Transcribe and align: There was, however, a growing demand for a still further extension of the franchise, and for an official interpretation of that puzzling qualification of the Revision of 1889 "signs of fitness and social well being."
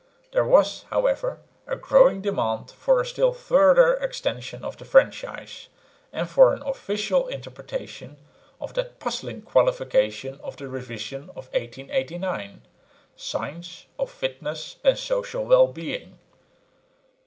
There 0.31 0.43
was, 0.45 0.85
however, 0.89 1.41
a 1.67 1.75
growing 1.75 2.21
demand 2.23 2.71
for 2.71 2.99
a 2.99 3.05
still 3.05 3.31
further 3.33 3.93
extension 3.93 4.65
of 4.65 4.75
the 4.77 4.83
franchise, 4.83 5.67
and 6.11 6.27
for 6.27 6.55
an 6.55 6.63
official 6.63 7.27
interpretation 7.27 8.17
of 8.59 8.73
that 8.73 8.97
puzzling 8.99 9.43
qualification 9.43 10.39
of 10.41 10.57
the 10.57 10.69
Revision 10.69 11.25
of 11.35 11.53
1889 11.53 12.63
"signs 13.15 13.85
of 13.99 14.09
fitness 14.09 14.77
and 14.83 14.97
social 14.97 15.45
well 15.45 15.67
being." 15.67 16.17